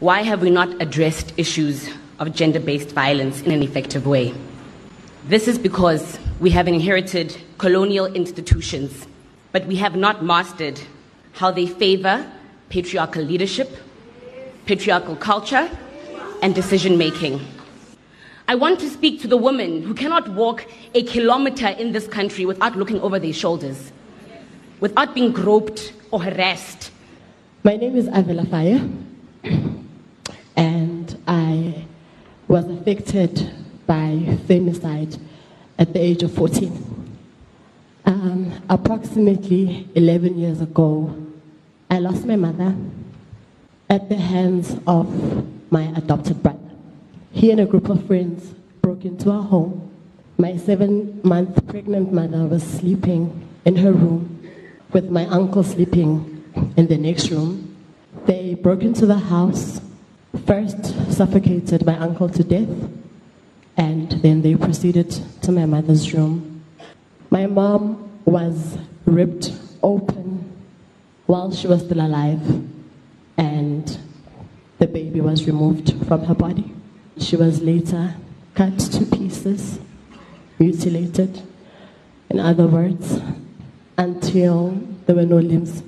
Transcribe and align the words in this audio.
Why 0.00 0.22
have 0.22 0.42
we 0.42 0.50
not 0.50 0.80
addressed 0.80 1.32
issues 1.36 1.90
of 2.20 2.32
gender 2.32 2.60
based 2.60 2.90
violence 2.90 3.42
in 3.42 3.50
an 3.50 3.64
effective 3.64 4.06
way? 4.06 4.32
This 5.24 5.48
is 5.48 5.58
because 5.58 6.20
we 6.38 6.50
have 6.50 6.68
inherited 6.68 7.36
colonial 7.58 8.06
institutions, 8.06 9.08
but 9.50 9.66
we 9.66 9.74
have 9.74 9.96
not 9.96 10.24
mastered 10.24 10.80
how 11.32 11.50
they 11.50 11.66
favor 11.66 12.24
patriarchal 12.68 13.24
leadership, 13.24 13.76
patriarchal 14.66 15.16
culture, 15.16 15.68
and 16.42 16.54
decision 16.54 16.96
making. 16.96 17.40
I 18.46 18.54
want 18.54 18.78
to 18.78 18.88
speak 18.88 19.20
to 19.22 19.26
the 19.26 19.36
women 19.36 19.82
who 19.82 19.94
cannot 19.94 20.28
walk 20.28 20.64
a 20.94 21.02
kilometer 21.02 21.66
in 21.68 21.90
this 21.90 22.06
country 22.06 22.46
without 22.46 22.76
looking 22.76 23.00
over 23.00 23.18
their 23.18 23.32
shoulders, 23.32 23.90
without 24.78 25.12
being 25.12 25.32
groped 25.32 25.92
or 26.12 26.22
harassed. 26.22 26.92
My 27.64 27.74
name 27.74 27.96
is 27.96 28.08
Avila 28.12 28.44
Fire, 28.46 28.88
and 30.56 31.22
I 31.26 31.84
was 32.48 32.64
affected 32.68 33.50
by 33.86 34.18
femicide 34.48 35.18
at 35.78 35.92
the 35.92 36.00
age 36.00 36.22
of 36.22 36.32
14. 36.32 37.08
Um, 38.06 38.52
approximately 38.68 39.86
11 39.94 40.38
years 40.38 40.60
ago, 40.60 41.14
I 41.90 41.98
lost 41.98 42.24
my 42.24 42.36
mother 42.36 42.74
at 43.90 44.08
the 44.08 44.16
hands 44.16 44.76
of 44.86 45.06
my 45.70 45.82
adopted 45.96 46.42
brother. 46.42 46.58
He 47.32 47.50
and 47.50 47.60
a 47.60 47.66
group 47.66 47.88
of 47.90 48.06
friends 48.06 48.54
broke 48.80 49.04
into 49.04 49.30
our 49.30 49.42
home. 49.42 49.90
My 50.38 50.56
seven 50.56 51.20
month 51.22 51.66
pregnant 51.66 52.12
mother 52.12 52.46
was 52.46 52.62
sleeping 52.62 53.46
in 53.64 53.76
her 53.76 53.92
room 53.92 54.34
with 54.92 55.10
my 55.10 55.26
uncle 55.26 55.62
sleeping 55.62 56.44
in 56.76 56.86
the 56.86 56.96
next 56.96 57.30
room. 57.30 57.76
They 58.26 58.54
broke 58.54 58.82
into 58.82 59.06
the 59.06 59.18
house, 59.18 59.80
first 60.46 61.12
suffocated 61.12 61.84
my 61.86 61.96
uncle 61.98 62.28
to 62.28 62.44
death, 62.44 62.68
and 63.76 64.10
then 64.22 64.42
they 64.42 64.54
proceeded 64.54 65.10
to 65.42 65.52
my 65.52 65.66
mother's 65.66 66.12
room. 66.12 66.64
My 67.30 67.46
mom 67.46 68.10
was 68.24 68.78
ripped 69.04 69.52
open 69.82 70.50
while 71.26 71.52
she 71.52 71.66
was 71.66 71.82
still 71.82 72.00
alive, 72.00 72.40
and 73.36 73.98
the 74.78 74.86
baby 74.86 75.20
was 75.20 75.46
removed 75.46 75.94
from 76.06 76.24
her 76.24 76.34
body. 76.34 76.72
She 77.18 77.36
was 77.36 77.60
later 77.60 78.14
cut 78.54 78.78
to 78.78 79.04
pieces, 79.06 79.78
mutilated, 80.58 81.42
in 82.30 82.40
other 82.40 82.66
words, 82.66 83.20
until 83.96 84.70
there 85.06 85.16
were 85.16 85.26
no 85.26 85.38
limbs. 85.38 85.82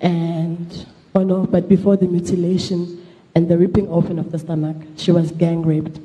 And, 0.00 0.86
oh 1.14 1.24
no, 1.24 1.46
but 1.46 1.68
before 1.68 1.96
the 1.96 2.06
mutilation 2.06 3.06
and 3.38 3.48
the 3.48 3.56
ripping 3.56 3.86
open 3.88 4.18
of 4.18 4.32
the 4.32 4.38
stomach, 4.40 4.76
she 4.96 5.12
was 5.12 5.30
gang 5.30 5.62
raped 5.62 6.00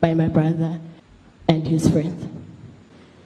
by 0.00 0.14
my 0.14 0.28
brother 0.28 0.78
and 1.48 1.66
his 1.66 1.90
friends. 1.90 2.28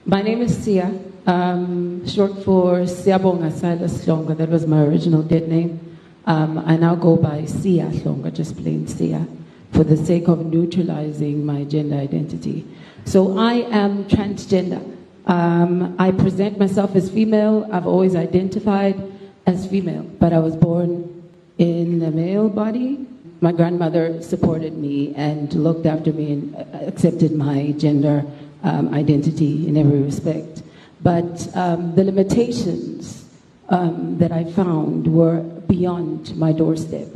My 0.03 0.23
name 0.23 0.41
is 0.41 0.57
Sia, 0.57 0.91
um, 1.27 2.01
short 2.07 2.43
for 2.43 2.79
Siabonga 2.89 3.51
Silas 3.53 4.03
Hlonga. 4.03 4.35
That 4.35 4.49
was 4.49 4.65
my 4.65 4.81
original 4.81 5.21
dead 5.21 5.47
name. 5.47 5.79
Um, 6.25 6.57
I 6.57 6.75
now 6.75 6.95
go 6.95 7.15
by 7.15 7.45
Sia 7.45 7.85
Hlonga, 7.85 8.33
just 8.33 8.57
plain 8.57 8.87
Sia, 8.87 9.27
for 9.73 9.83
the 9.83 9.95
sake 9.95 10.27
of 10.27 10.43
neutralizing 10.43 11.45
my 11.45 11.63
gender 11.63 11.97
identity. 11.97 12.65
So 13.05 13.37
I 13.37 13.69
am 13.69 14.05
transgender. 14.05 14.81
Um, 15.27 15.95
I 15.99 16.09
present 16.09 16.57
myself 16.57 16.95
as 16.95 17.11
female. 17.11 17.69
I've 17.71 17.85
always 17.85 18.15
identified 18.15 18.99
as 19.45 19.67
female, 19.67 20.01
but 20.19 20.33
I 20.33 20.39
was 20.39 20.55
born 20.55 21.29
in 21.59 22.01
a 22.01 22.09
male 22.09 22.49
body. 22.49 23.05
My 23.43 23.51
grandmother 23.51 24.21
supported 24.21 24.77
me 24.77 25.15
and 25.15 25.51
looked 25.55 25.87
after 25.87 26.13
me 26.13 26.31
and 26.33 26.55
accepted 26.87 27.31
my 27.31 27.71
gender 27.71 28.23
um, 28.61 28.93
identity 28.93 29.67
in 29.67 29.77
every 29.77 29.99
respect. 29.99 30.61
But 31.01 31.49
um, 31.55 31.95
the 31.95 32.03
limitations 32.03 33.27
um, 33.69 34.19
that 34.19 34.31
I 34.31 34.43
found 34.43 35.11
were 35.11 35.41
beyond 35.41 36.37
my 36.37 36.51
doorstep. 36.51 37.07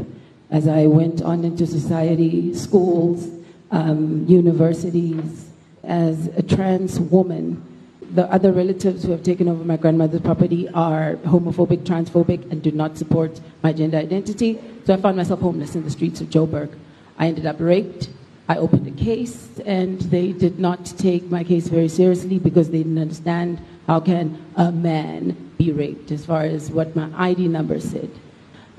As 0.49 0.67
I 0.67 0.87
went 0.87 1.21
on 1.21 1.45
into 1.45 1.67
society, 1.67 2.55
schools, 2.55 3.29
um, 3.69 4.25
universities, 4.27 5.51
as 5.83 6.25
a 6.37 6.41
trans 6.41 6.99
woman, 6.99 7.61
the 8.13 8.31
other 8.31 8.51
relatives 8.51 9.03
who 9.03 9.11
have 9.11 9.23
taken 9.23 9.47
over 9.47 9.63
my 9.63 9.77
grandmother's 9.77 10.21
property 10.21 10.69
are 10.69 11.15
homophobic, 11.25 11.83
transphobic, 11.83 12.49
and 12.51 12.61
do 12.61 12.71
not 12.71 12.97
support 12.97 13.39
my 13.63 13.73
gender 13.73 13.97
identity. 13.97 14.59
So 14.85 14.93
I 14.93 14.97
found 14.97 15.17
myself 15.17 15.39
homeless 15.39 15.75
in 15.75 15.83
the 15.83 15.91
streets 15.91 16.21
of 16.21 16.29
Joburg. 16.29 16.77
I 17.17 17.27
ended 17.27 17.45
up 17.45 17.57
raped. 17.59 18.09
I 18.47 18.57
opened 18.57 18.87
a 18.87 18.91
case, 18.91 19.59
and 19.65 19.99
they 20.01 20.31
did 20.31 20.59
not 20.59 20.85
take 20.85 21.23
my 21.31 21.43
case 21.43 21.67
very 21.67 21.87
seriously 21.87 22.37
because 22.37 22.69
they 22.69 22.79
didn't 22.79 22.99
understand 22.99 23.59
how 23.87 23.99
can 23.99 24.43
a 24.55 24.71
man 24.71 25.51
be 25.57 25.71
raped, 25.71 26.11
as 26.11 26.25
far 26.25 26.43
as 26.43 26.69
what 26.69 26.95
my 26.95 27.09
ID 27.15 27.47
number 27.47 27.79
said. 27.79 28.11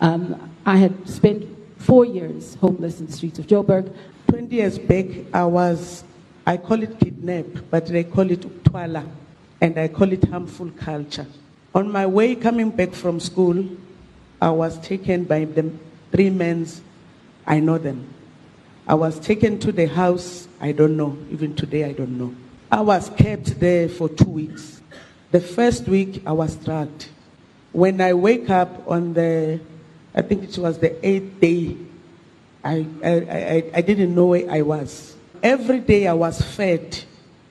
Um, 0.01 0.53
I 0.65 0.77
had 0.77 1.09
spent 1.09 1.47
four 1.79 2.05
years 2.05 2.55
homeless 2.57 3.01
in 3.01 3.07
the 3.07 3.13
streets 3.13 3.39
of 3.39 3.47
Joburg. 3.47 3.93
20 4.29 4.55
years 4.55 4.79
back, 4.79 5.07
I 5.33 5.45
was, 5.45 6.05
I 6.47 6.57
call 6.57 6.81
it 6.81 7.01
kidnap, 7.01 7.47
but 7.71 7.87
they 7.87 8.05
call 8.05 8.31
it 8.31 8.65
twala, 8.65 9.05
and 9.61 9.77
I 9.77 9.89
call 9.89 10.13
it 10.13 10.23
harmful 10.25 10.71
culture. 10.71 11.27
On 11.75 11.91
my 11.91 12.07
way 12.07 12.37
coming 12.37 12.71
back 12.71 12.93
from 12.93 13.19
school, 13.19 13.67
I 14.41 14.51
was 14.51 14.79
taken 14.79 15.25
by 15.25 15.45
the 15.45 15.73
three 16.13 16.31
men, 16.31 16.69
I 17.47 17.59
know 17.59 17.79
them. 17.79 18.09
I 18.87 18.95
was 18.95 19.19
taken 19.19 19.59
to 19.59 19.73
the 19.73 19.87
house, 19.87 20.47
I 20.61 20.71
don't 20.71 20.97
know, 20.97 21.19
even 21.33 21.57
today 21.57 21.83
I 21.85 21.93
don't 21.93 22.17
know. 22.17 22.33
I 22.71 22.81
was 22.81 23.11
kept 23.11 23.59
there 23.59 23.89
for 23.89 24.09
two 24.09 24.31
weeks. 24.31 24.81
The 25.33 25.41
first 25.41 25.89
week 25.89 26.23
I 26.25 26.31
was 26.31 26.55
drugged. 26.55 27.09
When 27.73 28.01
I 28.01 28.15
wake 28.15 28.51
up 28.51 28.89
on 28.89 29.15
the, 29.15 29.59
I 30.15 30.23
think 30.23 30.45
it 30.45 30.57
was 30.59 30.79
the 30.79 31.05
eighth 31.05 31.41
day, 31.41 31.77
I, 32.63 32.87
I, 33.03 33.11
I, 33.11 33.71
I 33.75 33.81
didn't 33.81 34.15
know 34.15 34.27
where 34.27 34.49
I 34.49 34.63
was. 34.63 35.16
Every 35.43 35.81
day 35.81 36.07
I 36.07 36.13
was 36.13 36.41
fed. 36.41 37.05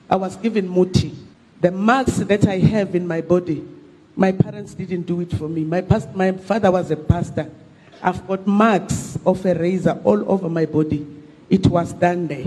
I 0.08 0.16
was 0.16 0.36
given 0.36 0.72
muti. 0.72 1.14
The 1.60 1.70
marks 1.70 2.18
that 2.18 2.46
I 2.46 2.58
have 2.58 2.94
in 2.94 3.06
my 3.06 3.20
body, 3.20 3.66
my 4.14 4.32
parents 4.32 4.74
didn't 4.74 5.02
do 5.02 5.20
it 5.20 5.32
for 5.32 5.48
me. 5.48 5.64
My, 5.64 5.80
past, 5.80 6.14
my 6.14 6.32
father 6.32 6.70
was 6.70 6.90
a 6.90 6.96
pastor. 6.96 7.50
I've 8.02 8.26
got 8.26 8.46
marks 8.46 9.18
of 9.24 9.44
a 9.44 9.54
razor 9.54 10.00
all 10.04 10.30
over 10.30 10.48
my 10.48 10.66
body. 10.66 11.06
It 11.48 11.66
was 11.66 11.92
done 11.92 12.26
there. 12.26 12.44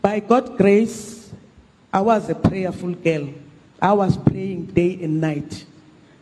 By 0.00 0.20
God's 0.20 0.50
grace, 0.50 1.32
I 1.92 2.00
was 2.00 2.28
a 2.28 2.34
prayerful 2.34 2.94
girl. 2.94 3.28
I 3.80 3.92
was 3.92 4.16
praying 4.16 4.66
day 4.66 4.98
and 5.02 5.20
night. 5.20 5.64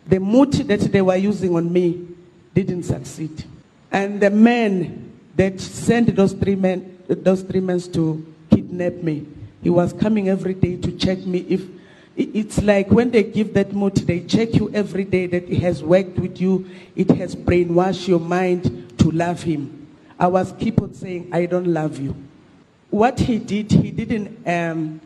The 0.07 0.19
muti 0.19 0.63
that 0.65 0.81
they 0.81 1.03
were 1.03 1.17
using 1.17 1.55
on 1.55 1.73
me 1.73 2.09
didn't 2.55 2.85
succeed. 2.85 3.45
And 3.91 4.21
the 4.21 4.31
men 4.31 5.13
that 5.37 5.61
sent 5.61 6.15
those 6.17 6.33
three 6.33 6.57
men, 6.57 6.99
those 7.09 7.43
three 7.43 7.61
men 7.61 7.81
to 7.93 8.32
kidnap 8.55 8.95
me, 8.95 9.27
he 9.63 9.71
was 9.71 9.93
coming 9.93 10.29
every 10.29 10.55
day 10.55 10.77
to 10.77 10.93
check 10.93 11.19
me 11.21 11.39
if 11.49 11.63
it's 12.17 12.61
like 12.63 12.91
when 12.91 13.11
they 13.11 13.23
give 13.23 13.55
that 13.55 13.73
muti, 13.73 14.05
they 14.05 14.21
check 14.21 14.55
you 14.55 14.71
every 14.75 15.05
day 15.05 15.27
that 15.27 15.49
it 15.49 15.59
has 15.61 15.83
worked 15.83 16.19
with 16.19 16.41
you, 16.41 16.69
it 16.95 17.11
has 17.13 17.35
brainwashed 17.35 18.07
your 18.07 18.21
mind 18.21 18.99
to 18.99 19.11
love 19.11 19.43
him. 19.43 19.89
I 20.19 20.27
was 20.27 20.53
keep 20.59 20.81
on 20.83 20.93
saying, 20.93 21.31
I 21.33 21.47
don't 21.47 21.67
love 21.67 21.99
you. 21.99 22.15
What 22.91 23.19
he 23.19 23.39
did, 23.39 23.73
he 23.73 23.91
didn't 23.91 24.47
um, 24.47 25.01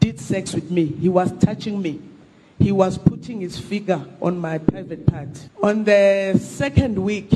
did 0.00 0.18
sex 0.18 0.52
with 0.52 0.70
me. 0.70 0.86
He 0.86 1.08
was 1.08 1.30
touching 1.38 1.80
me. 1.80 2.00
He 2.58 2.72
was 2.72 2.98
putting 2.98 3.40
his 3.40 3.58
finger 3.58 4.04
on 4.20 4.38
my 4.38 4.58
private 4.58 5.06
part. 5.06 5.28
On 5.62 5.84
the 5.84 6.36
second 6.42 6.98
week, 6.98 7.30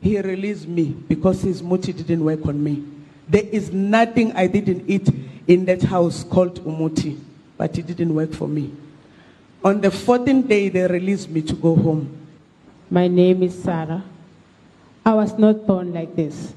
he 0.00 0.20
released 0.20 0.66
me 0.66 0.96
because 1.08 1.42
his 1.42 1.62
muti 1.62 1.92
didn't 1.92 2.24
work 2.24 2.46
on 2.46 2.62
me. 2.62 2.82
There 3.28 3.44
is 3.50 3.72
nothing 3.72 4.32
I 4.32 4.46
didn't 4.46 4.88
eat 4.88 5.08
in 5.46 5.64
that 5.66 5.82
house 5.82 6.24
called 6.24 6.64
umuti, 6.64 7.18
but 7.56 7.76
it 7.78 7.86
didn't 7.86 8.14
work 8.14 8.32
for 8.32 8.46
me. 8.48 8.72
On 9.64 9.80
the 9.80 9.88
14th 9.88 10.46
day, 10.48 10.68
they 10.68 10.86
released 10.86 11.28
me 11.28 11.42
to 11.42 11.54
go 11.54 11.74
home. 11.74 12.26
My 12.88 13.08
name 13.08 13.42
is 13.42 13.60
Sarah. 13.60 14.04
I 15.04 15.14
was 15.14 15.36
not 15.38 15.66
born 15.66 15.92
like 15.92 16.14
this. 16.14 16.54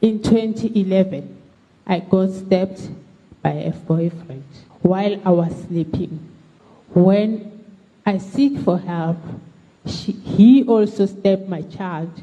In 0.00 0.22
2011, 0.22 1.36
I 1.86 2.00
got 2.00 2.30
stabbed 2.30 2.80
by 3.42 3.52
a 3.52 3.70
boyfriend 3.72 4.44
while 4.82 5.20
I 5.24 5.30
was 5.30 5.52
sleeping. 5.66 6.18
When 6.94 7.64
I 8.04 8.18
seek 8.18 8.58
for 8.60 8.78
help, 8.78 9.18
she, 9.84 10.12
he 10.12 10.64
also 10.64 11.06
stabbed 11.06 11.48
my 11.48 11.62
child 11.62 12.22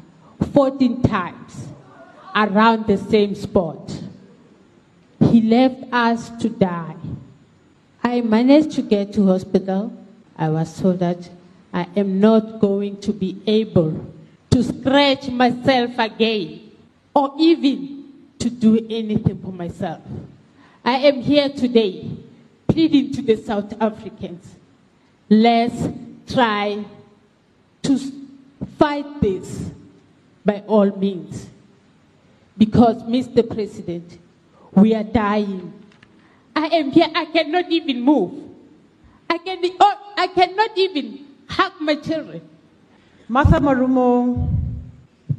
14 0.52 1.02
times 1.02 1.68
around 2.34 2.86
the 2.86 2.98
same 2.98 3.34
spot. 3.34 4.02
He 5.30 5.40
left 5.42 5.84
us 5.92 6.30
to 6.42 6.48
die. 6.48 6.96
I 8.02 8.20
managed 8.20 8.72
to 8.72 8.82
get 8.82 9.12
to 9.14 9.26
hospital. 9.26 9.92
I 10.36 10.48
was 10.50 10.80
told 10.80 10.98
that 10.98 11.28
I 11.72 11.86
am 11.96 12.20
not 12.20 12.60
going 12.60 13.00
to 13.00 13.12
be 13.12 13.40
able 13.46 14.12
to 14.50 14.62
scratch 14.62 15.28
myself 15.28 15.98
again. 15.98 16.64
or 17.14 17.32
even 17.38 18.12
to 18.38 18.50
do 18.50 18.84
anything 18.90 19.40
for 19.40 19.52
myself. 19.52 20.02
I 20.84 20.98
am 20.98 21.22
here 21.22 21.48
today 21.48 22.10
pleading 22.66 23.12
to 23.12 23.22
the 23.22 23.36
South 23.36 23.72
Africans. 23.80 24.54
Let's 25.30 25.88
try 26.26 26.84
to 27.82 27.98
fight 28.78 29.20
this 29.20 29.70
by 30.44 30.62
all 30.66 30.90
means. 30.96 31.46
Because, 32.64 33.02
Mr. 33.02 33.46
President, 33.46 34.18
we 34.72 34.94
are 34.94 35.04
dying. 35.04 35.70
I 36.56 36.68
am 36.68 36.90
here, 36.92 37.08
I 37.14 37.26
cannot 37.26 37.70
even 37.70 38.00
move. 38.00 38.32
I, 39.28 39.36
can, 39.36 39.58
oh, 39.78 40.14
I 40.16 40.28
cannot 40.28 40.70
even 40.74 41.26
hug 41.46 41.72
my 41.80 41.96
children. 41.96 42.40
Martha 43.28 43.60
Marumo, 43.60 44.50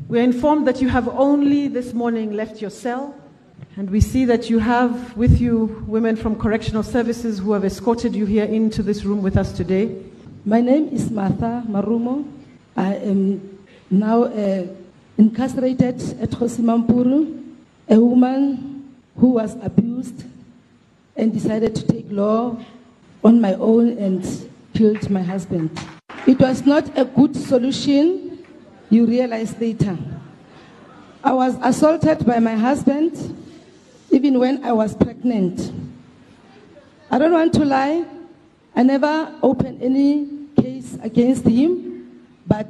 we're 0.07 0.21
informed 0.21 0.67
that 0.67 0.83
you 0.83 0.89
have 0.89 1.07
only 1.09 1.67
this 1.67 1.95
morning 1.95 2.31
left 2.33 2.61
your 2.61 2.69
cell, 2.69 3.15
and 3.75 3.89
we 3.89 4.01
see 4.01 4.25
that 4.25 4.51
you 4.51 4.59
have 4.59 5.17
with 5.17 5.41
you 5.41 5.83
women 5.87 6.15
from 6.15 6.37
correctional 6.37 6.83
services 6.83 7.39
who 7.39 7.53
have 7.53 7.65
escorted 7.65 8.15
you 8.15 8.27
here 8.27 8.45
into 8.45 8.83
this 8.83 9.03
room 9.03 9.23
with 9.23 9.35
us 9.35 9.51
today. 9.51 9.99
My 10.45 10.61
name 10.61 10.89
is 10.89 11.09
Martha 11.09 11.63
Marumo. 11.67 12.31
I 12.77 12.93
am 12.97 13.57
now 13.89 14.25
uh, 14.25 14.67
incarcerated 15.17 16.01
at 16.21 16.29
Kgosi 16.29 16.59
Mampuru, 16.61 17.43
a 17.89 17.99
woman 17.99 18.95
who 19.17 19.29
was 19.29 19.55
abused 19.61 20.25
and 21.15 21.31
decided 21.33 21.75
to 21.75 21.87
take 21.87 22.05
law 22.09 22.57
on 23.23 23.39
my 23.39 23.53
own 23.55 23.97
and 23.97 24.49
killed 24.73 25.09
my 25.09 25.21
husband. 25.21 25.71
It 26.27 26.39
was 26.39 26.65
not 26.65 26.97
a 26.97 27.05
good 27.05 27.35
solution, 27.35 28.43
you 28.89 29.05
realize 29.05 29.57
later. 29.59 29.97
I 31.23 31.33
was 31.33 31.55
assaulted 31.61 32.25
by 32.25 32.39
my 32.39 32.55
husband 32.55 33.13
even 34.11 34.39
when 34.39 34.63
I 34.63 34.71
was 34.73 34.95
pregnant. 34.95 35.71
I 37.09 37.17
don't 37.17 37.31
want 37.31 37.53
to 37.53 37.65
lie. 37.65 38.05
I 38.75 38.83
never 38.83 39.33
opened 39.41 39.81
any 39.81 40.27
case 40.59 40.97
against 41.01 41.45
him, 41.45 42.29
but 42.45 42.67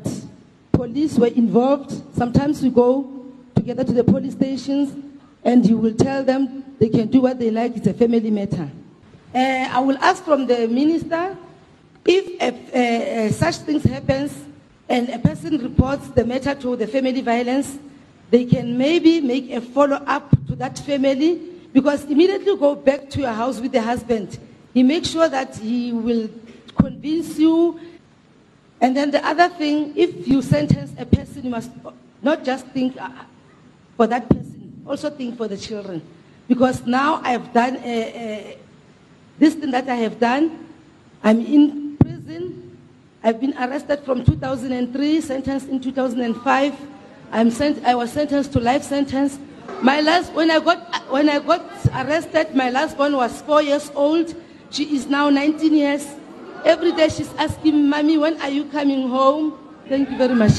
police 0.75 1.17
were 1.17 1.27
involved. 1.27 1.91
Sometimes 2.15 2.61
we 2.61 2.69
go 2.69 3.25
together 3.55 3.83
to 3.83 3.93
the 3.93 4.03
police 4.03 4.33
stations 4.33 4.95
and 5.43 5.65
you 5.65 5.77
will 5.77 5.93
tell 5.93 6.23
them 6.23 6.63
they 6.79 6.89
can 6.89 7.07
do 7.07 7.21
what 7.21 7.39
they 7.39 7.49
like, 7.49 7.77
it's 7.77 7.87
a 7.87 7.93
family 7.93 8.29
matter. 8.29 8.69
Uh, 9.33 9.69
I 9.71 9.79
will 9.79 9.97
ask 9.99 10.23
from 10.23 10.45
the 10.45 10.67
minister 10.67 11.37
if 12.05 13.33
such 13.35 13.55
things 13.57 13.83
happens 13.83 14.33
and 14.87 15.09
a 15.09 15.19
person 15.19 15.57
reports 15.57 16.07
the 16.09 16.25
matter 16.25 16.53
to 16.53 16.75
the 16.75 16.85
family 16.85 17.21
violence, 17.21 17.79
they 18.29 18.45
can 18.45 18.77
maybe 18.77 19.21
make 19.21 19.51
a 19.51 19.61
follow-up 19.61 20.29
to 20.47 20.55
that 20.55 20.77
family 20.79 21.41
because 21.73 22.05
immediately 22.05 22.55
go 22.57 22.75
back 22.75 23.09
to 23.09 23.21
your 23.21 23.31
house 23.31 23.59
with 23.59 23.71
the 23.71 23.81
husband. 23.81 24.37
He 24.73 24.83
makes 24.83 25.09
sure 25.09 25.27
that 25.29 25.55
he 25.57 25.91
will 25.91 26.29
convince 26.77 27.39
you. 27.39 27.79
And 28.81 28.95
then 28.95 29.11
the 29.11 29.25
other 29.25 29.49
thing, 29.49 29.93
if 29.95 30.27
you 30.27 30.41
sentence 30.41 30.91
a 30.97 31.05
person, 31.05 31.43
you 31.43 31.49
must 31.49 31.71
not 32.21 32.43
just 32.43 32.65
think 32.67 32.99
uh, 32.99 33.09
for 33.95 34.07
that 34.07 34.27
person, 34.29 34.83
also 34.85 35.09
think 35.09 35.37
for 35.37 35.47
the 35.47 35.57
children. 35.57 36.01
Because 36.47 36.85
now 36.85 37.21
I've 37.23 37.51
done 37.53 37.77
uh, 37.77 37.79
uh, 37.79 38.55
this 39.39 39.55
thing 39.55 39.71
that 39.71 39.89
I 39.89 39.95
have 39.95 40.19
done. 40.19 40.67
I'm 41.23 41.39
in 41.39 41.97
prison. 41.97 42.77
I've 43.23 43.39
been 43.39 43.57
arrested 43.57 44.01
from 44.05 44.23
2003, 44.23 45.21
sentenced 45.21 45.67
in 45.69 45.79
2005. 45.79 46.75
I'm 47.31 47.49
sent, 47.49 47.83
I 47.83 47.95
was 47.95 48.11
sentenced 48.11 48.53
to 48.53 48.59
life 48.59 48.83
sentence. 48.83 49.39
My 49.81 50.01
last, 50.01 50.31
when 50.33 50.51
I 50.51 50.59
got, 50.59 51.09
when 51.09 51.29
I 51.29 51.39
got 51.39 51.65
arrested, 51.93 52.53
my 52.55 52.69
last 52.69 52.97
one 52.97 53.15
was 53.15 53.41
four 53.41 53.61
years 53.63 53.91
old. 53.95 54.35
She 54.69 54.95
is 54.95 55.07
now 55.07 55.29
19 55.29 55.73
years. 55.73 56.07
Every 56.63 56.91
day 56.91 57.09
she's 57.09 57.33
asking, 57.35 57.89
Mommy, 57.89 58.17
when 58.17 58.39
are 58.41 58.49
you 58.49 58.65
coming 58.65 59.09
home? 59.09 59.53
Thank 59.89 60.09
you 60.09 60.17
very 60.17 60.35
much. 60.35 60.53